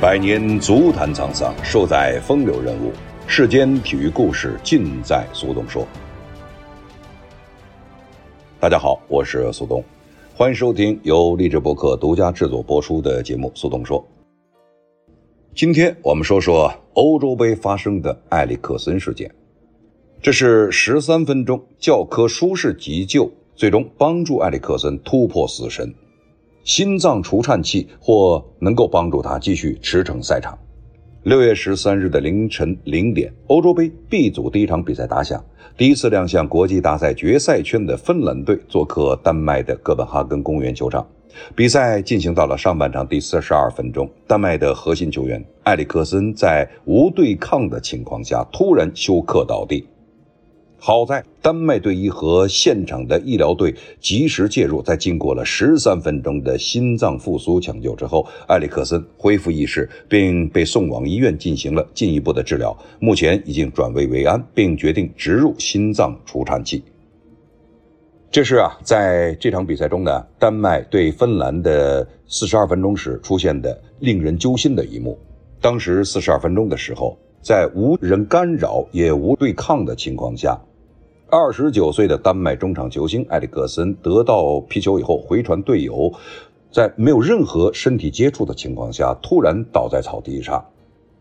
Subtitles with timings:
[0.00, 2.92] 百年足坛沧桑，寿载风流人物。
[3.26, 5.84] 世间体育故事，尽在苏东说。
[8.60, 9.82] 大家好，我是苏东，
[10.36, 14.00] 欢迎收听由励志博客独家制作播出的节目《苏东说》。
[15.52, 19.28] 今天我们说说欧洲杯发生的埃里克森事件。
[20.22, 25.92] 这是十三分钟教科书式急救，最终帮助埃里克森突破死神。
[26.64, 30.58] 心脏除颤器或能够帮助他继续驰骋赛场。
[31.24, 35.44] 六月十三日的凌晨零点，欧洲杯 B 组第一场比赛打响，
[35.76, 41.06] 第一次亮相国际大赛决赛圈的芬兰队做客丹麦的哥本哈根公园球场。
[41.54, 49.86] 比赛进行到了上半场第四十二分钟，丹麦的核心球员埃里克森在无对抗的情况下突然休克倒地。
[50.80, 62.76] 好在丹麦队医和现场的医疗队及时介入，在经过了十三分钟的心脏复苏抢救之后，埃里克森恢复意识，并被送往医院进行了进一步的治疗。
[63.00, 66.82] 目前已经转危为安，并决定植入心脏除颤器。
[68.30, 75.18] 这是啊，在这场比赛中呢，丹麦对芬兰的四十二分钟时出现的令人揪心的一幕。
[75.60, 80.56] 当时四十二分钟的时候，在无人干扰也无对抗的情况下。
[81.30, 86.10] 二十九岁的丹麦中场球星埃里克森得到皮球以后，回传队友，
[86.72, 90.64] 在没有任何身体接触的情况下，突然倒在草地上。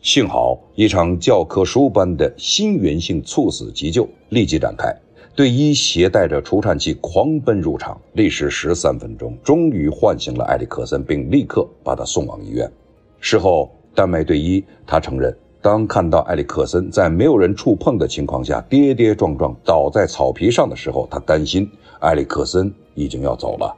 [0.01, 4.95] 幸好一场教科书般的心源性猝死急救立即展开，
[5.35, 12.71] 队医携带着除颤器狂奔入场，历时十三分钟，终于唤醒了埃里克森，并立刻把他送往医院。
[13.19, 15.37] 事后，丹麦队医他承认。
[15.61, 21.69] 当看到埃里克森在没有人触碰的情况下跌跌撞撞倒在草皮上的时候，他担心
[22.01, 23.75] 埃里克森已经要走了。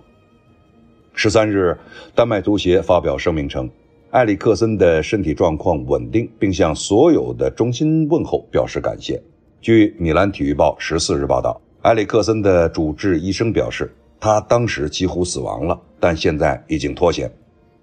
[1.14, 1.78] 十三日，
[2.14, 3.70] 丹麦足协发表声明称，
[4.12, 9.22] 埃里克森的身体状况稳定，并向所有的衷心问候表示感谢。
[9.62, 17.32] 据米兰体育报十四日报道，埃里克森的主治医生表示，他当时几乎死亡了，但现在已经脱险。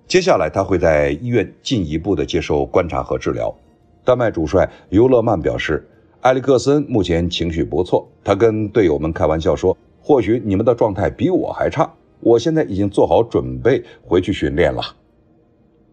[0.07, 3.55] 接下来，他会在医院进一步的接受观察和治疗。
[4.07, 5.85] 丹麦主帅尤勒曼表示，
[6.21, 8.09] 埃里克森目前情绪不错。
[8.23, 14.81] 他跟队友们开玩笑说：“或许你们的状态比我还差，我现在已经做好准备回去训练了。”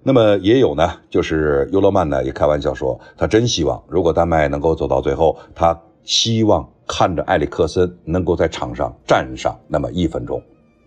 [0.04, 10.40] 那么也有呢，就是尤勒曼呢也开玩笑说，他真希望如果丹麦能够走到最后，他希望看着埃里克森能够在场上站上那么一分钟。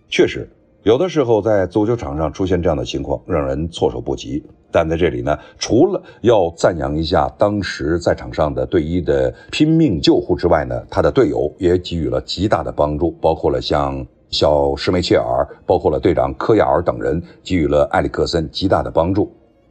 [0.08, 0.48] 确实。
[0.86, 4.40] 有的时候，在足球场上出现这样的情况，让人措手不及。
[4.70, 19.28] 但在这里呢，除了要赞扬一下当时在场上的队医的拼命救护之外呢，他的队友也给予了极大的帮助，包括了像小施梅切尔，包括了队长科亚尔等人，给予了埃里克森极大的帮助。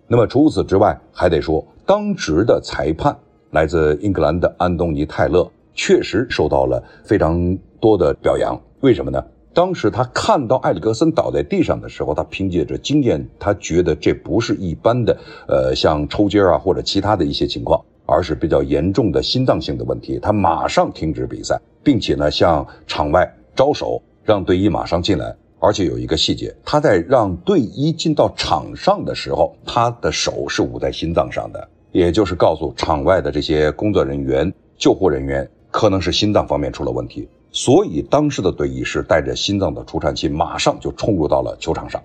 [0.09, 3.15] 那么除此之外，还得说，当值的裁判
[3.51, 8.59] 来自英格兰的安东尼泰勒，确实受到了非常多的表扬。
[8.81, 9.23] 为什么呢？
[9.55, 15.17] 当时他看到埃里克森倒在地上的时候，他凭借着经验，他觉得这不是一般的，
[15.47, 20.19] 呃，像抽筋啊或者其他的一些情况，而是比较严重的心脏性的问题。
[20.21, 25.33] 他马上停止比赛，并且呢向场外招手，让队医马上进来。
[25.61, 37.29] 而且有一个细节，他在让队医进到场上的时候，他的手是捂在心脏上的，也就是告诉场外的这些工作人员、救护人员，可能是心脏方面出了问题。
[37.57, 42.03] 所以，当时的队医是带着心脏的除颤器，马上就冲入到了球场上。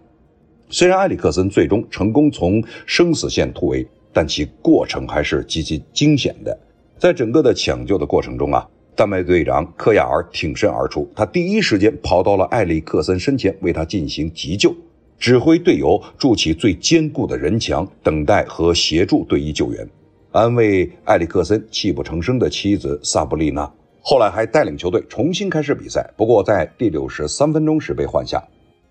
[0.69, 6.57] 虽然埃里克森最终成功从生死线突围，但其过程还是极其惊险的。
[7.01, 14.73] 在整个的抢救的过程中啊，丹麦队长科亚尔挺身而出，他第一时间跑到了埃里克森身前，为他进行急救，
[15.19, 19.85] 指挥队友筑起最坚固的人墙，等待和协助队医救援，
[20.31, 23.69] 安慰埃里克森泣不成声的妻子萨布丽娜。
[24.03, 28.43] 后来还带领球队重新开始比赛，不过在第六十三分钟时被换下。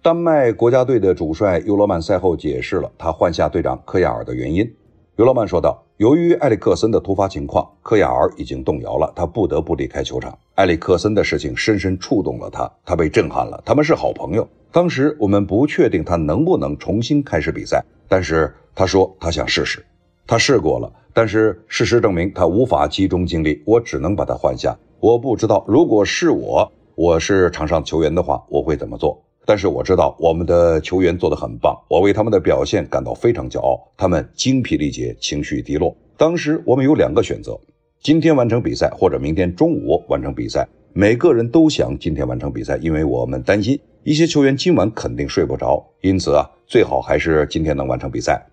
[0.01, 4.71] 丹麦国家队的主帅尤罗曼赛后解释了他换下队长科亚尔的原因。
[5.17, 10.37] 尤罗曼说道：“由于埃里克森的突发情况，科亚尔已经动摇了，他不得不离开球场。
[10.55, 13.61] 埃里克森的事情深深触动了他，他被震撼了。
[13.65, 14.47] 他们是好朋友。
[14.71, 19.85] 当时我们不确定他能不能重新开始比赛，但是他说他想试试。
[20.25, 29.17] 他试过了，但是事实证明他无法集中精力，我只能把他换下。”我不知道，如果是我，我是场上球员的话，我会怎么做？
[29.45, 33.79] 但是我知道我们的球员做得很棒，我为他们的表现感到非常骄傲。
[33.95, 35.95] 他们精疲力竭，情绪低落。
[36.17, 37.57] 当时我们有两个选择：
[38.01, 40.67] 今天完成比赛，或者明天中午完成比赛。
[40.91, 48.45] 每个人都想今天完成比赛，因为我们担心一些球员今晚肯定睡不着，因此啊，最好还是今天能完成比赛。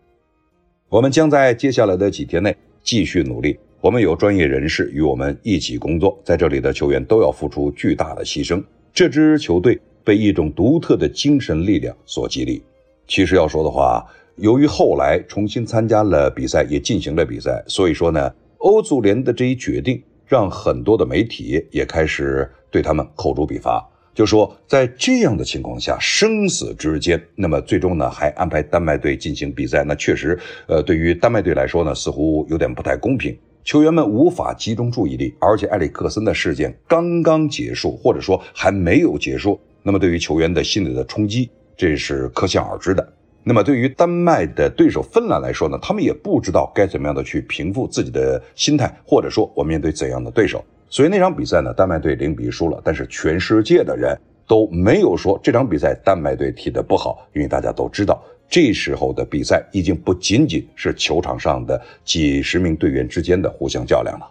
[0.88, 3.58] 我们将在接下来的几天内继续努力。
[3.82, 8.62] 我们有专业人士与我们一起工作，在这里的球员都要付出巨大的牺牲。
[8.92, 12.62] 这支球队被一种独特的精神力量所激励。
[13.06, 14.04] 其实要说的话，
[14.36, 23.86] 由于后来重新参加了比赛，也进行了比赛，所以说呢，欧足联的这一决定让很多的媒体也开始对他们口诛笔伐。
[24.14, 33.36] 就说在这样的情况下，生死之间，那么最终呢，还安排丹麦队进行比赛，那确实，呃，对于丹麦队来说呢，似乎有点不太公平。
[33.66, 43.12] 球员们无法集中注意力，而且埃里克森的事件刚刚结束，或者说还没有结束，那么对于球员的心理的冲击，这是可想而知的。
[43.42, 50.64] 那么对于丹麦的对手芬兰来说呢，他们也不知道该怎么样的去平复自己的心态，或者说我面对怎样的对手。
[50.88, 52.80] 所以那场比赛呢，丹麦队零比输了。
[52.84, 54.16] 但是全世界的人
[54.46, 64.30] 都没有说这场比赛丹麦队踢得不好，因为大家都知道，这时候的比赛已经不仅仅是球场上的几十名队员之间的互相较量了。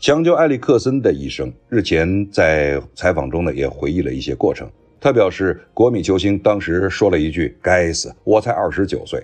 [0.00, 4.68] 抢救埃里克森的医生，日前在采访中呢也回忆了一些过程。
[5.00, 9.22] 他表示，国米球星当时说了一句：“该死，我才二十九岁。”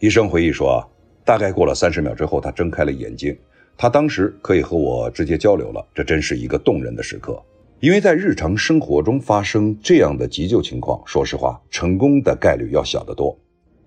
[0.00, 0.84] 医生回忆说，
[1.24, 3.36] 大概过了三十秒之后，他睁开了眼睛。
[3.76, 7.40] 他当时可以和我直接交流了，这真是一个动人的时刻。
[7.80, 13.38] 因为在日常生活中发生这样的急救情况，说实话，成功的概率要小得多。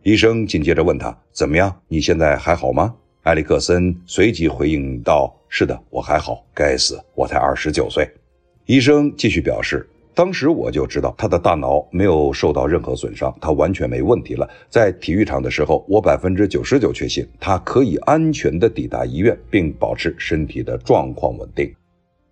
[0.03, 1.75] 医生紧接着问他：“怎么样？
[1.89, 6.45] 你现在还好吗？”埃里克森随即回应道：“是的，我还好。
[6.53, 8.09] 该死，我才二十九岁。”
[8.65, 9.87] 医生继续表示。
[10.13, 14.47] 当时我就知道他的大脑没有受到任何损伤，他完全没问题了。
[14.69, 21.73] 在体育场的时候，我百分之九十九确信他可以安全的抵达医院，并保持身体的状况稳定。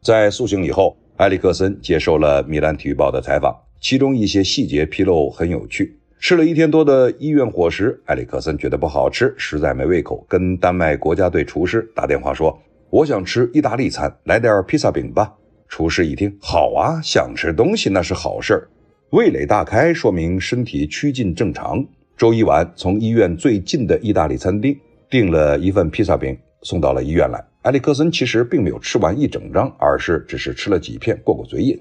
[0.02, 5.94] 在苏醒以后，埃里克森接受了米兰体育报的采访，其中一些细节披露很有趣。
[6.18, 12.58] 吃了一天多的医院伙食，埃里克森觉得不好吃，实在没胃口，跟丹麦国家队厨师打电话说
[12.90, 15.34] ：“我想吃意大利餐，来点披萨饼吧。”
[15.68, 18.70] 厨师一听，好啊，想吃东西那是好事儿，
[19.10, 21.86] 味蕾大开，说明身体趋近正常。
[22.16, 24.74] 周一晚，从医院最近的意大利餐厅
[25.10, 27.44] 订了一份披萨饼，送到了医院来。
[27.64, 31.80] 埃里克森其实并没有吃完一整张，而是只是吃了几片过过嘴瘾。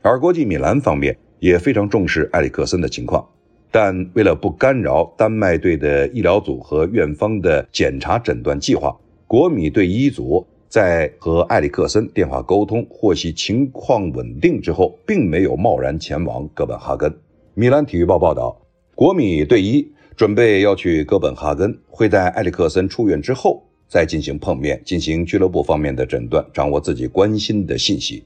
[0.00, 3.28] 而国际米兰方面也非常重视埃里克森的情况，
[3.70, 8.96] 但为了不干扰丹麦队的医疗组和院方的检查诊断计划，
[9.26, 10.46] 国米队医组。
[10.68, 17.14] 在和埃里克森电话沟通，获悉情况稳定之后，并没有贸然前往哥本哈根。
[17.52, 18.58] 米兰体育报报道，
[18.94, 28.24] 国米队医准备要去哥本哈根，会在埃里克森出院之后再进行碰面，进行俱乐部方面的诊断，掌握自己关心的信息。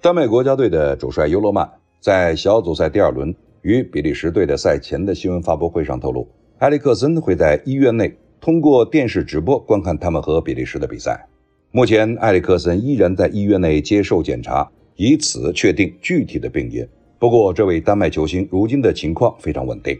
[0.00, 6.26] 丹麦国家队的主帅尤罗曼在小组赛第二轮与比利时队的赛前的新闻发布会上透露，
[6.58, 11.28] 埃里克森会在医院内通过电视直播观看他们和比利时的比赛。
[11.70, 16.84] 目前，埃里克森依然在医院内接受检查，以此确定具体的病因。
[17.18, 19.96] 不过，这位丹麦球星如今的情况非常稳定。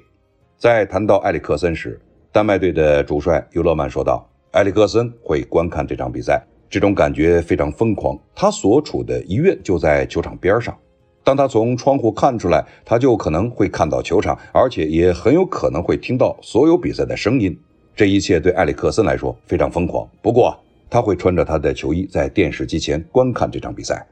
[0.61, 1.99] 在谈到埃里克森时，
[2.31, 8.15] 丹麦队的主帅尤勒曼说道：“埃里克森会观看这场比赛，这种感觉非常疯狂。
[8.35, 10.77] 他所处的医院就在球场边上，
[11.25, 17.59] 当他从窗户看出来，他就可能会看到球场，而且也很有可能会听到所有比赛的声音。
[17.97, 20.07] 这一切对埃里克森来说非常疯狂。
[20.21, 20.55] 不过，
[20.91, 24.07] 他会穿着他的球衣在电视机前观看这场比赛。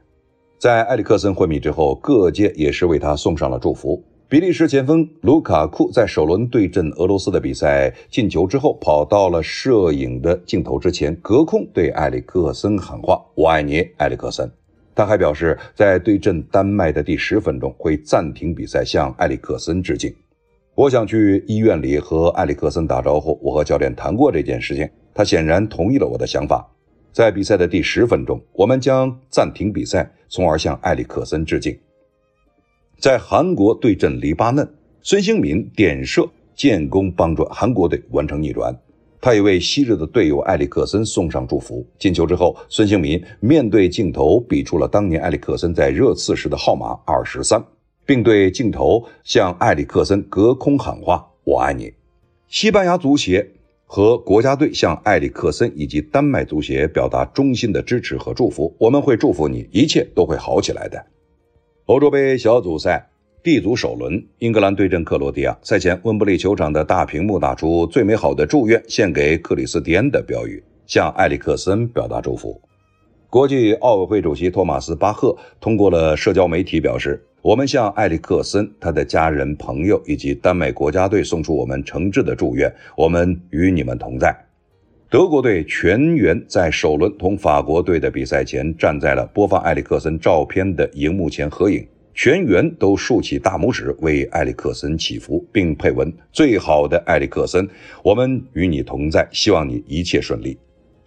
[0.57, 4.03] 在埃里克森昏迷之后，各界也是为他送上了祝福。
[4.29, 14.47] 比利时前锋卢卡库在首轮对阵俄罗斯的比赛进球之后，跑到了摄影的镜头之前，隔空对埃里克森喊话：“我爱你，埃里克森。”
[14.93, 20.13] 他还表示，在对阵丹麦的第十分钟会暂停比赛，向埃里克森致敬。
[20.75, 23.39] 我想去医院里和埃里克森打招呼。
[23.41, 24.87] 我和教练谈过这件事情。
[25.11, 26.69] 他显然同意了我的想法，
[27.11, 31.75] 在比赛的第十分钟，我们将暂停比赛，从而向埃里克森致敬。
[32.99, 34.69] 在韩国对阵黎巴嫩，
[35.01, 38.77] 孙兴民点射建功，帮助韩国队完成逆转。
[39.21, 41.85] 他也为昔日的队友埃里克森送上祝福。
[41.97, 47.63] 进球之后，孙兴民面对镜头比出了当年埃里克森在热刺时的号码二十三，
[48.05, 51.93] 并对镜头向埃里克森隔空喊话：“我爱你。”
[52.49, 53.51] 西班牙足协。
[53.91, 58.75] 和国家队向埃里克森以及丹麦足协表达衷心的支持和祝福。
[58.77, 61.03] 我们会祝福你，一切都会好起来的。
[61.89, 63.09] 欧洲杯小组赛
[63.41, 65.57] D 组首轮，英格兰对阵克罗地亚。
[65.63, 72.61] 赛前，温布利球场的大屏幕打出“最美好的祝愿，献给克里斯蒂安”的标语，向埃里克森表达祝福。
[73.27, 82.71] 国际奥委会主席托马斯巴赫通过了社交媒体表示，我们向埃里克森、他的家人、朋友以及丹麦国家队送出我们诚挚的祝愿。
[82.95, 84.31] 我们与你们同在。
[85.11, 97.67] 德国队全员在首轮同法国队的比赛前，站在了播放埃里克森照片的荧幕前合影，全员都竖起大拇指为埃里克森祈福，并配文：“最好的埃里克森，
[98.03, 100.55] 我们与你同在，希望你一切顺利。”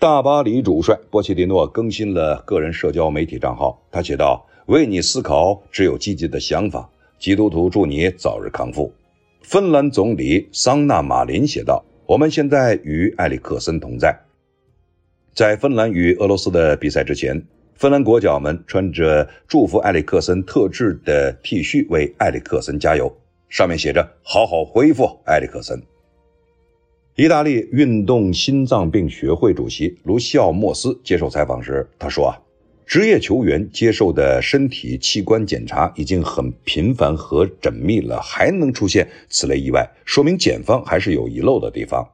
[0.01, 6.91] 大巴黎主帅波切蒂诺更新了个人社交媒体账号，他写道：“为你思考，只有积极的想法。
[7.21, 8.93] 基督徒祝你早日康复。”
[9.43, 11.85] 芬兰总理桑纳马林写道。
[12.13, 14.15] 我们现在与埃里克森同在。
[15.33, 17.43] 在芬兰与俄罗斯的比赛之前，
[17.75, 23.11] 芬兰国脚们穿着祝福埃里克森特制的 T 恤为埃里克森加油，
[23.49, 25.83] 上面写着“好好恢复，埃里克森”。
[27.17, 32.42] 意大利运动心脏病学会主席卢西奥·莫斯接受采访时，他说：“啊，
[32.93, 42.07] 职业球员接受的身体器官检查已经很频繁和缜密了，还能出现此类意外，说明检方还是有遗漏的地方。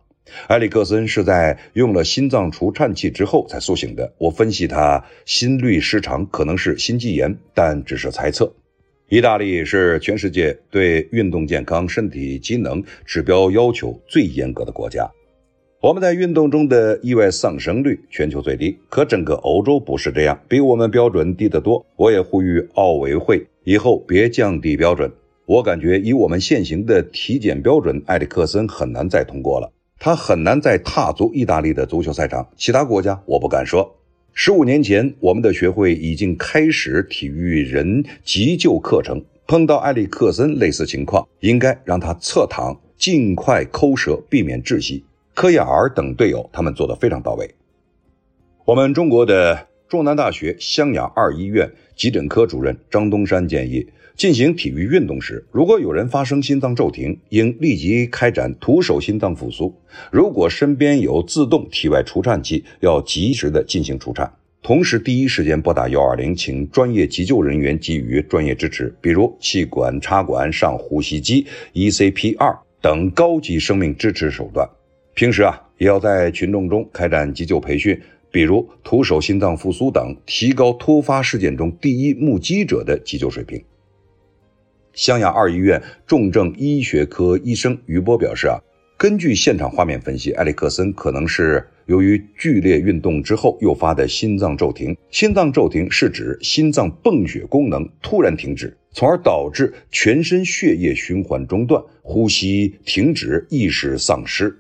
[0.47, 4.15] 埃里克森是在用了心脏除颤器之后才苏醒的。
[4.19, 8.55] 我分析他心律失常，可能是心肌炎，但只是猜测。
[9.09, 15.11] 意大利是全世界对运动健康、身体机能指标要求最严格的国家。”
[15.81, 21.87] 我们在运动中的意外丧生率全球最低，可整个欧洲不是这样，比我们标准低得多。
[21.95, 25.09] 我也呼吁奥委会以后别降低标准。
[25.47, 29.71] 我感觉以我们现行的体检标准，埃里克森很难再通过了，
[30.01, 32.49] 他很难再踏足意大利的足球赛场。
[32.57, 33.95] 其他国家我不敢说。
[34.33, 39.25] 十五年前，我们的学会已经开始体育人急救课程。
[39.47, 45.05] 碰到埃里克森类似情况，应该让他侧躺，尽快抠舌，避免窒息。
[45.39, 47.49] 科亚尔等队友，他们做得非常到位。
[48.65, 59.73] 我们中国的中南大学湘雅二医院急诊科主任张东山建议，进行体育运动时，如果有人发生心脏骤停，应立即开展徒手心脏复苏。
[60.11, 64.29] 如果身边有自动体外除颤器，要及时的进行除颤，
[64.61, 74.69] 同时第一时间拨打幺二零，请专业急救人员给予专业支持，比如气管插管、上呼吸机、ECP2 等高级生命支持手段。
[75.19, 83.61] 平时啊，也要在群众中开展急救培训，比如徒手心脏复苏等，提高突发事件中第一目击者的急救水平。
[84.93, 88.63] 湘雅二医院重症医学科医生于波表示啊，
[88.97, 94.97] 根据现场画面分析，埃里克森可能是由于剧烈运动之后诱发的心脏骤停。
[95.11, 104.57] 心脏骤停是指心脏泵血功能突然停止，从而导致全身血液循环中断，呼吸停止，意识丧失。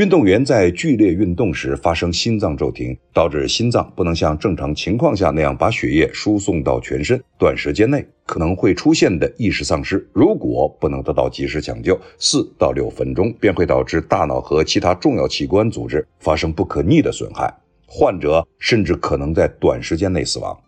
[0.00, 10.08] 运动员在剧烈运动时发生心脏骤停，导致心脏不能像正常情况下那样把血液输送到全身，短时间内可能会出现的意识丧失。
[10.14, 17.54] 如果不能得到及时抢救，四到六分钟便会导致大脑和其他重要器官组织发生不可逆的损害，
[17.86, 20.58] 患者甚至可能在短时间内死亡。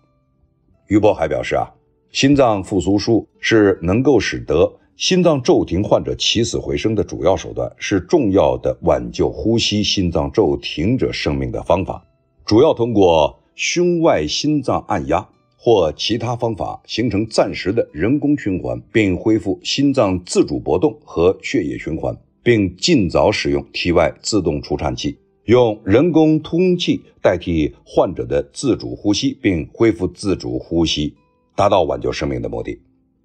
[0.88, 1.66] 于波还表示啊，
[2.10, 4.70] 心脏复苏术是能够使得。
[5.02, 12.06] 心脏骤停患者起死回生的主要手段是重要的挽救呼吸心脏骤停者生命的方法，
[12.46, 15.28] 主要通过胸外心脏按压
[15.58, 31.12] 或其他方法形成暂时的人工循环，并恢复心脏自主搏动和血液循环，并尽早使用体外自动除颤器，用人工通气代替患者的自主呼吸，并恢复自主呼吸，
[31.56, 32.80] 达到挽救生命的目的。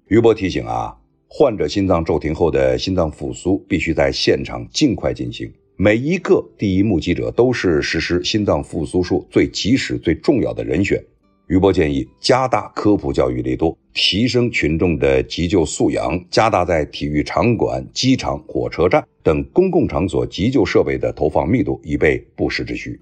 [0.08, 0.96] 于波提醒啊。
[1.30, 5.52] 患者心脏骤停后的心脏复苏必须在现场尽快进行。
[5.76, 11.00] 每一个第一目击者都是实施心脏复苏术最及时、最重要的人选。
[11.46, 22.98] 于波建议加大科普教育力度，提升群众的急救素养，加大在体育场馆、机场、火车站等公共场所急救设备的投放密度，以备不时之需。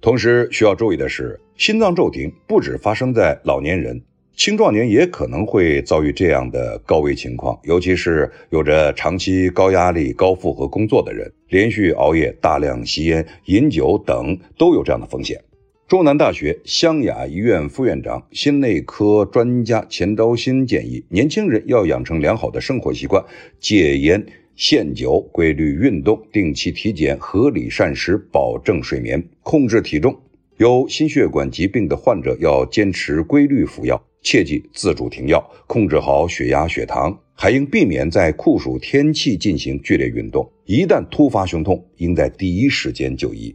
[0.00, 4.00] 同时需要注意的是，心脏骤停不只发生在老年人。
[4.36, 15.40] 青壮年也可能会遭遇这样的高危情况，尤其是有着长期高压力、高负荷工作的人，连续熬夜、大量吸烟、饮酒等都有这样的风险。
[15.86, 23.24] 中南大学湘雅医院副院长、心内科专家钱昭新建议，年轻人要养成良好的生活习惯，
[23.60, 24.26] 戒烟
[24.56, 30.18] 限酒，规律运动，定期体检，合理膳食，保证睡眠，控制体重。
[30.56, 34.04] 有心血管疾病的患者要坚持规律服药。
[34.24, 40.50] 切记自主停药，控制好血压、血糖，还应避免在酷暑天气进行剧烈运动。
[40.64, 43.54] 一旦突发胸痛，应在第一时间就医。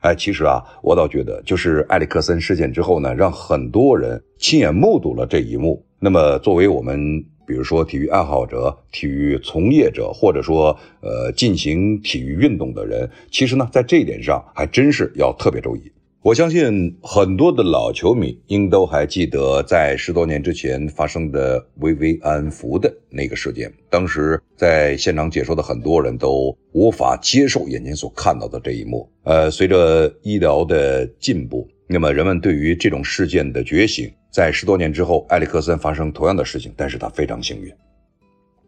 [0.00, 15.92] 哎，其实啊，我倒觉得，就是埃里克森事件之后呢，让很多人亲眼目睹了这一幕，那么，作为我们比如说体育爱好者、体育从业者，或者说呃进行体育运动的人，其实呢，在这一点上还真是要特别注意。
[16.22, 23.72] 我相信很多的老球迷应都还记得，在十多年之前发生的薇薇安福的那个事件。
[23.88, 29.10] 当时在现场解说的很多人都无法接受眼前所看到的这一幕。
[29.22, 37.72] 呃，随着医疗的进步，那么人们对于这种事件的觉醒，在十多年之后，埃里克森发生同样的事情，但是他非常幸运。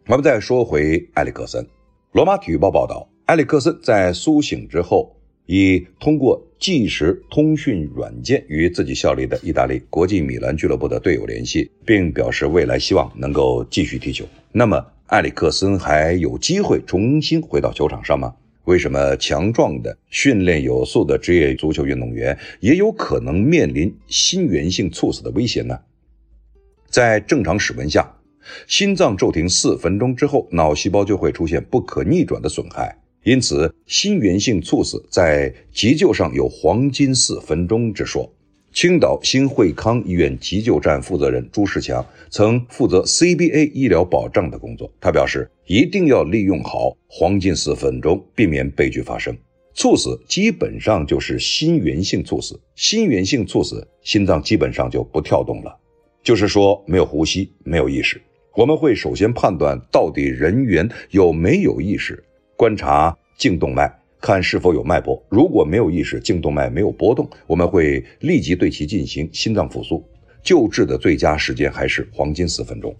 [0.07, 1.63] 我们再说回埃里克森，
[2.13, 5.15] 罗马体育报报道，埃里克森在苏醒之后。
[5.45, 14.25] 以通过即时通讯软件与自己效力的意大利国际米兰俱乐部的队友联系，并表示未来希望能够继续踢球。
[14.51, 18.33] 那么，埃里克森还有机会重新回到球场上吗？
[18.63, 25.77] 为什么强壮的、训练有素的职业足球运动员也有可能面临心源性猝死的危险呢？
[26.87, 28.15] 在正常室温下，
[28.65, 32.97] 心脏骤停四分钟之后，脑细胞就会出现不可逆转的损害。
[33.23, 38.31] 因此，心源性猝死在急救上有“黄金四分钟”之说。
[38.73, 49.37] 青岛新惠康医院急救站负责人朱世强曾负责 CBA 医疗保障的工作，他表示一定要利用好黄金四分钟，避免悲剧发生。
[49.75, 55.77] 猝死基本上就是心源性猝死，心源性猝死，心脏基本上就不跳动了，
[56.23, 58.19] 就是说没有呼吸，没有意识。
[58.55, 62.23] 我们会首先判断到底人员有没有意识。
[62.55, 63.91] 观察颈动脉，
[64.21, 65.21] 看是否有脉搏。
[65.29, 70.03] 如果没有意识，颈动脉没有波动，我们会立即对其进行心脏复苏。
[70.43, 72.95] 救治的最佳时间还是黄金四分钟。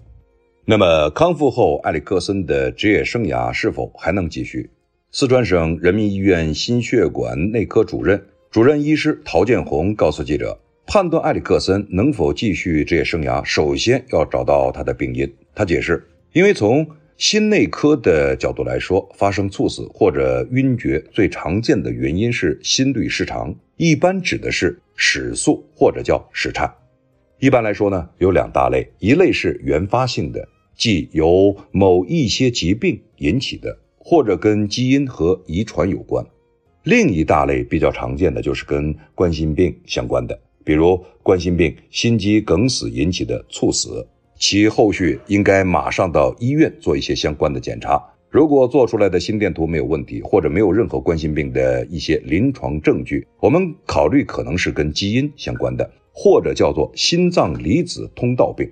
[0.66, 4.70] 那么康复后，埃里克森的职业生涯是否还能继续？
[5.12, 10.58] 四川省人民医院心血管内科主任、主任医师陶建红告诉记者，
[10.88, 15.30] 判断埃里克森能否继续职业生涯，首先要找到他的病因。
[15.54, 16.88] 他解释，因为从
[17.24, 26.70] 心内科的角度来说，发生猝死或者晕厥最常见的原因是心律失常，一般指的是室速或者叫室颤。
[27.40, 30.46] 一般来说呢，有两大类，一类是原发性的，
[30.76, 36.22] 即由某一些疾病引起的，或者跟基因和遗传有关；
[36.84, 44.06] 另一大类比较常见的就是跟冠心病相关的，比如冠心病心肌梗死引起的猝死。
[44.46, 48.04] 其后续应该马上到医院做一些相关的检查。
[48.30, 58.70] 如果做出来的心电图没有问题，或者没有任何冠心病的一些临床证据，我们考虑可能是跟基因相关的，或者叫做心脏离子通道病。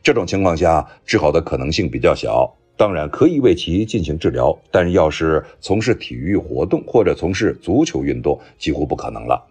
[0.00, 2.48] 这种情况下，治好的可能性比较小。
[2.76, 9.44] 当然可以为其进行治疗，但要是从事体育活动或者从事足球运动，几乎不可能了。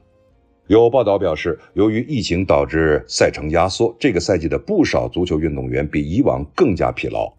[0.69, 7.33] 有报道表示，由于疫情导致赛程压缩，这个赛季的不少足球运动员比以往更加疲劳，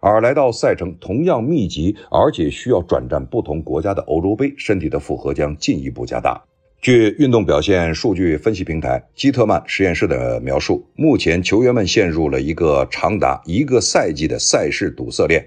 [0.00, 6.38] 而来到赛程同样密集，而且需要转战不同国家的欧洲杯，身体的负荷将进一步加大。
[6.82, 15.42] 据运动表现数据分析平台基特曼实验室的描述，目前球员们陷入了一个长达一个赛季的赛事堵塞链，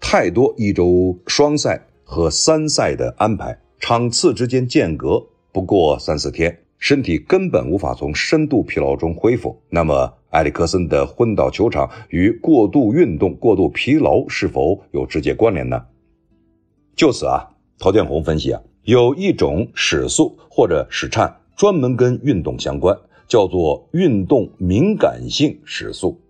[0.00, 5.22] 太多一周双赛和三赛的安排，场次之间间隔
[5.52, 6.58] 不过三四天。
[6.78, 9.60] 身体根本无法从深度疲劳中恢复。
[9.68, 15.84] 那么，埃里克森的昏倒球场与过度运动、过度疲劳是否有直接关联呢？
[16.94, 26.20] 就此啊，陶建红分析啊，有一种室速或者室颤专门跟运动相关，叫做运动敏感性室速。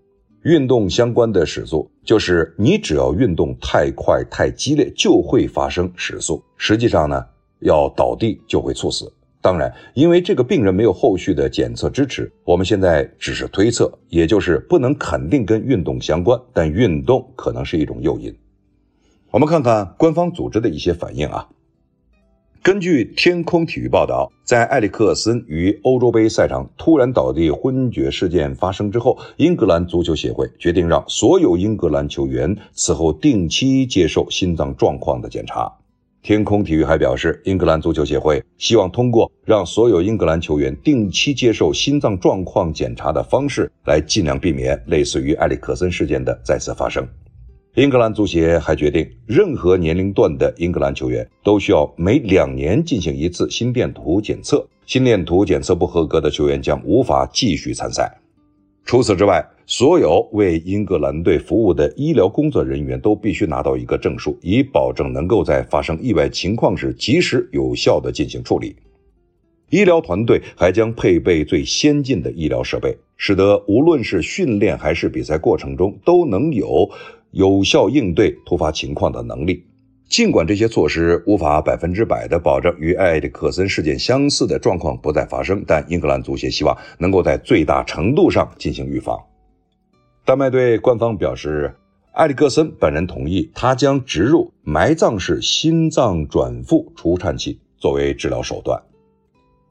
[0.45, 6.43] 运动相关的室速，就是你只要运动太快、太激烈，就会发生室速。
[6.57, 7.27] 实际上呢，
[7.61, 9.13] 要倒地就会猝死。
[9.49, 18.37] 当然，因为这个病人没有后续的检测支持，我们现在只是推测，也就是不能肯定跟运动相关，但运动可能是一种诱因。
[19.31, 21.49] 我们看看官方组织的一些反应啊。
[22.63, 35.73] 根据天空体育报道，在埃里克森于欧洲杯赛场突然倒地昏厥事件发生之后，英格兰足球协会决定让所有英格兰球员此后定期接受心脏状况的检查。
[36.23, 47.07] 天空体育还表示，英格兰足球协会希望通过让所有英格兰球员定期接受心脏状况检查的方式，来尽量避免类似于埃里克森事件的再次发生。
[47.77, 58.13] 英格兰足协还决定，任何年龄段的英格兰球员都需要每两年进行一次心电图检测，心电图检测不合格的球员将无法继续参赛。
[58.85, 68.75] 除此之外，所有为英格兰队服务的医疗工作人员都必须拿到一个证书，以保证能够在发生意外情况时及时有效地进行处理。
[69.69, 76.89] 医疗团队还将配备最先进的医疗设备，使得无论是训练还是比赛过程中都能有
[77.33, 79.63] 有效应对突发情况的能力。
[80.09, 89.23] 尽管这些措施无法百分之百的保证与埃里克森事件相似的状况不再发生，但英格兰足协希望能够在最大程度上进行预防。
[90.29, 91.75] 丹麦队官方表示，
[92.13, 98.79] 埃里克森本人同意，他将植入埋葬式心脏转腹除颤器作为治疗手段。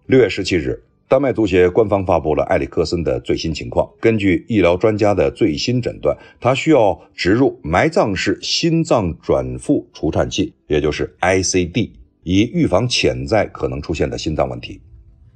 [0.07, 0.83] 六月十七日。
[1.07, 3.87] 丹麦足协官方发布了埃里克森的最新情况。
[4.01, 11.91] 根据医疗专家的最新诊断，他需要植入埋葬式心脏转腹除颤器，也就是 ICD，
[12.23, 14.81] 以预防潜在可能出现的心脏问题。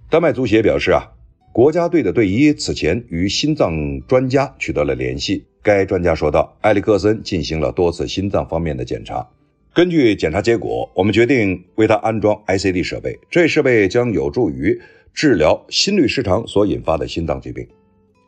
[0.09, 1.07] 丹麦足协表示啊，
[1.53, 5.43] 国家队的队医此前与心脏专家取得了联系。
[5.61, 9.27] 该专家说道，埃里克森进行了多次心脏方面的检查。
[9.73, 13.19] 根据检查结果，我们决定为他安装 ICD 设备。
[13.29, 14.79] 这设备将有助于。
[15.13, 17.67] 治疗心律失常所引发的心脏疾病，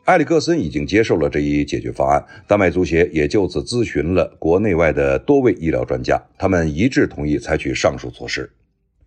[0.04, 2.22] 埃里克森已经接受了这一解决方案。
[2.46, 8.50] 丹麦足协也就此咨询了国内外的多位医疗专家，他们一致同意采取上述措施。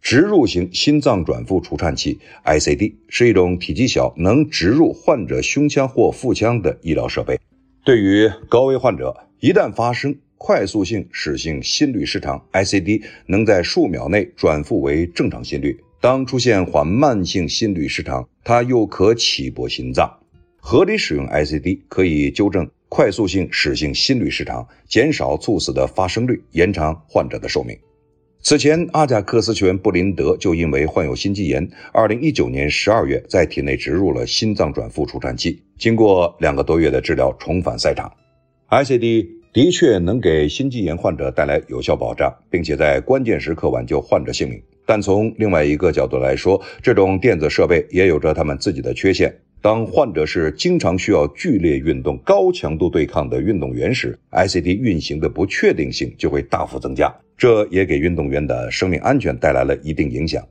[0.02, 7.40] 植入型心脏转腹除颤器 （ICD） 是一种体积小、能植入患者胸腔或腹腔的医疗设备。
[7.84, 15.78] 对于高危患者，一旦发生快速性室性心律失常，ICD 能在数秒内转复为正常心率。
[16.00, 20.20] 当出现缓慢性心律失常，它又可起搏心脏。
[20.58, 27.78] 合理使用 ICD 可以纠正快速性室性心律失常，减少猝死的发生率，延长患者的寿命。
[28.42, 38.10] 此前，阿贾克斯球员布林德就因为患有心肌炎，2019年12月在体内植入了心脏转复除颤器，经过两个多月的治疗，重返赛场。
[38.70, 44.62] ICD 的确能给心肌炎患者带来有效保障，并且在关键时刻挽救患者性命。
[44.86, 49.36] 但从另外一个角度来说，这种电子设备也有着他们自己的缺陷。
[49.60, 60.48] 当患者是经常需要剧烈运动、高强度对抗的运动员时，ICD 运行的不确定性就会大幅增加，这也给运动员的生命安全带来了一定影响。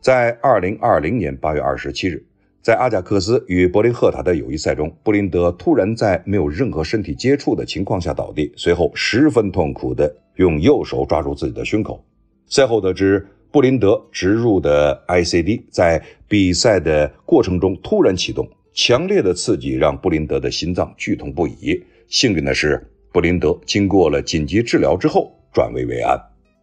[0.00, 2.24] 在2020年8月27日，
[2.62, 12.04] 在阿贾克斯与柏林赫塔的友谊赛中，布林德突然在没有任何身体接触的情况下倒地，随后十分痛苦地用右手抓住自己的胸口。
[12.46, 13.26] 赛后得知。
[13.52, 21.82] 布林德植入的 ICD 在比赛的过程中突然启动，强烈的刺激让布林德的心脏剧痛不已。
[22.08, 26.16] 幸运的是，布林德经过了紧急治疗之后转危为安。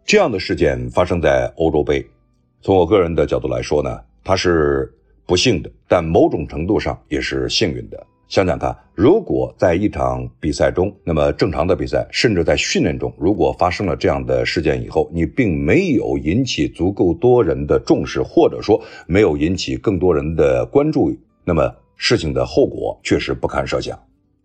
[0.05, 2.05] 这样的事件发生在欧洲杯，
[2.61, 4.89] 从我个人的角度来说呢，它是
[5.25, 8.07] 不幸的，但某种程度上也是幸运的。
[8.27, 23.97] 想想看，如果在一场比赛中，那么正常的比赛，甚至在训练中，如果发生了这样的事件以后，你并没有引起足够多人的重视，或者说没有引起更多人的关注，那么事情的后果确实不堪设想。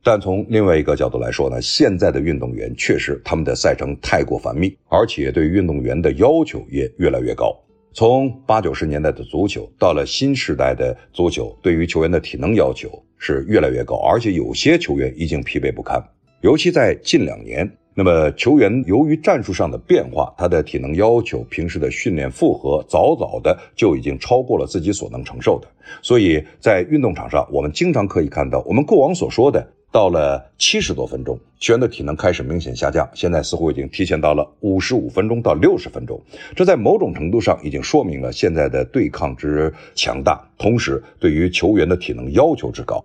[0.04, 7.52] 但从另外一个角度来说呢，现在的运动员确实他们的赛程太过繁密，而且对运动员的要求也越来越高。
[7.94, 16.02] 从八九十年代的足球到了新时代的足球，对于球员的体能要求是越来越高，而且有些球员已经疲惫不堪。
[16.40, 25.68] 尤其在近两年，那么球员由于战术上的变化，他的体能要求、平时的训练负荷，早早的就已经超过了自己所能承受的。
[26.00, 29.64] 所以在运动场上，我们经常可以看到我们过往所说的。
[29.92, 36.18] 到了七十多分钟，球员的体能开始明显下降，现在似乎已经提前到了五十五分钟到六十分钟。
[36.56, 43.04] 这在某种程度上已经说明了现在的对抗之强大，同时对于球员的体能要求之高。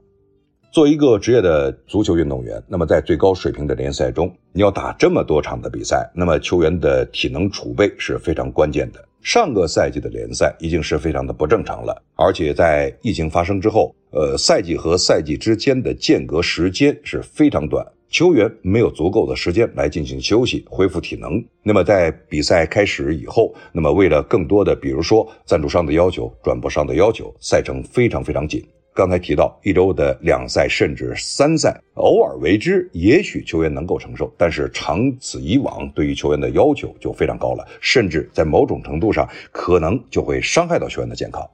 [0.71, 9.06] 作为一个职业的足球运动员，那么在最高水平的联赛中，你要打这么多场的比赛，那么球员的体能储备是非常关键的。
[9.27, 21.43] 上个赛季的联赛已经是非常的不正常了，而且在疫情发生之后，呃，赛季和赛季之间的间隔时间是非常短，球员没有足够的时间来进行休息、恢复体能。
[21.61, 28.65] 那么在比赛开始以后，那么为了更多的，比如说赞助商的要求、转播商的要求，赛程非常非常紧。
[28.97, 41.47] 刚才提到一周的两赛甚至三赛，偶尔为之，也许球员能够承受，但是长此以往，对于球员的要求就非常高了，甚至在某种程度上可能就会伤害到球员的健康。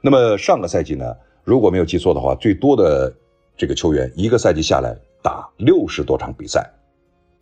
[0.00, 3.12] 那么上个赛季呢，如果没有记错的话，最多的
[3.56, 6.64] 这个球员一个赛季下来打六十多场比赛，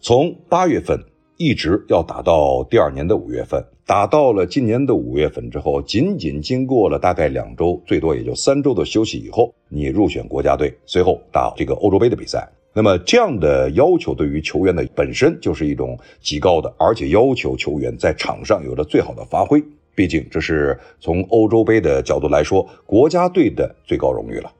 [0.00, 0.98] 从八月份。
[1.36, 12.48] 一直要打到第二年的五月份，打到了今年的五月份之后，仅仅经过了大概两周，最多也就三周的休息以后，你入选国家队，随后打这个欧洲杯的比赛。
[12.72, 19.62] 那么这样的要求对于球员的本身就是一种极高的，而且要求球员在场上有着最好的发挥。
[19.94, 24.50] 毕竟这是从欧洲杯的角度来说，国家队的最高荣誉了。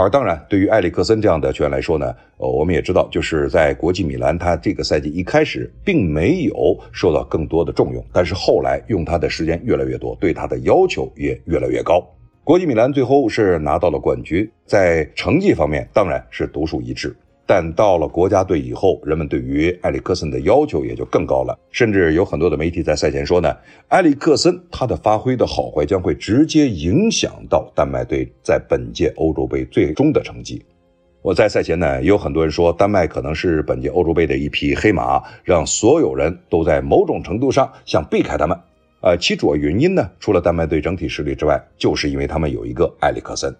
[0.00, 12.00] 而当然，对于埃里克森这样的球员来说呢，呃，我们也知道，就是在国际米兰，他这个赛季一开始并没有受到更多的重用，但是后来用他的时间越来越多，对他的要求也越来越高。
[12.44, 17.14] 国际米兰最后是拿到了冠军，在成绩方面当然是独树一帜。
[17.48, 23.50] 但到了国家队以后，人们对于埃里克森的要求也就更高了，甚至有很多的媒体在赛前说呢，
[23.88, 30.62] 埃里克森他的发挥的好坏将会直接影响到丹麦队在本届欧洲杯最终的成绩。
[31.22, 38.54] 我在赛前呢，也有很多人说，丹麦可能是本届欧洲杯的一匹黑马，让所有人都在某种程度上想避开他们。
[39.00, 43.54] 呃，其主要原因呢，除了丹麦队整体实力之外，就是因为他们有一个埃里克森。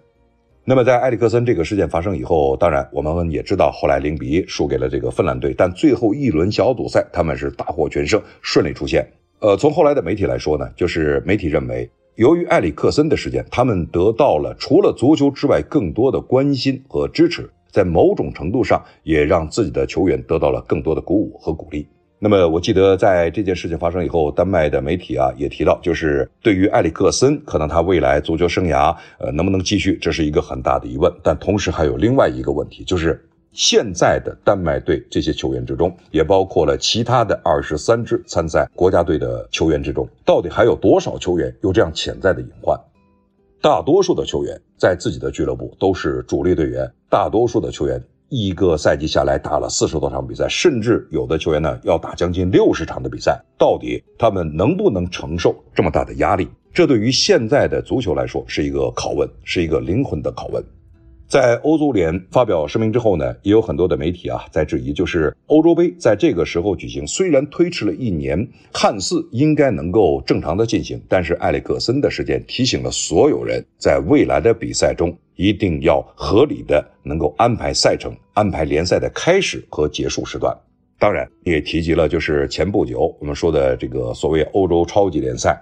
[0.69, 9.03] 那么，在埃里克森这个事件发生以后，当然我们也知道，后来零比一输给了这个芬兰队，但最后一轮小组赛他们是大获全胜，顺利出线。
[9.39, 21.87] 呃，从后来的媒体来说呢，就是媒体认为，由于埃里克森的事件，他们得到了除了足球之外更多的关心和支持，在某种程度上也让自己的球员得到了更多的鼓舞和鼓励。
[22.21, 31.09] 那么我记得在这件事情发生以后，丹麦的媒体啊也提到，就是对于埃里克森，可能他未来足球生涯呃能不能继续，这是一个很大的疑问。
[31.23, 42.77] 但同时还有另外一个问题，就是现在的丹麦队这些球员之中，也包括了其他的二十三支参赛国家队的球员之中，到底还有多少球员有这样潜在的隐患？
[43.61, 48.03] 大多数的球员在自己的俱乐部都是主力队员，大多数的球员。
[48.29, 56.47] 一个赛季下来打了四十多场比赛，甚至有的球员呢要打将近六十场的比赛，到底他们能不能承受这么大的压力？
[56.71, 60.63] 这对于现在的足球来说是一个拷问，是一个灵魂的拷问。
[61.29, 80.51] 在欧足联发表声明之后呢，也有很多的媒体啊在质疑，就是欧洲杯在这个时候举行，虽然推迟了一年，看似应该能够正常的进行，但是埃里克森的事件提醒了所有人，在未来的比赛中一定要合理的能够安排赛程，安排联赛的开始和结束时段。
[80.97, 85.61] 当然，也提及了就是前不久我们说的这个所谓欧洲超级联赛。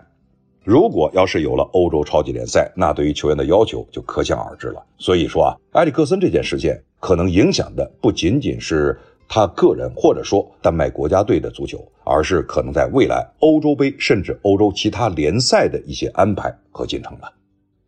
[0.68, 4.84] 如果要是有了欧洲超级联赛，那对于球员的要求就可想而知了。
[4.98, 9.00] 所以说啊，埃里克森这件事件可能影响的不仅仅是
[9.30, 17.32] 他个人，或者说丹麦国家队的足球，而是可能在未来欧洲杯甚至欧洲其他联赛的一些安排和进程了。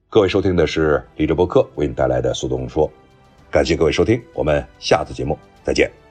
[0.10, 2.90] 各位收听的是李志博客为你带来的速东说，
[3.52, 6.09] 感谢各位收听，我们下次节目再见。